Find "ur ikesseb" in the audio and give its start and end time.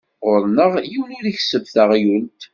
1.19-1.65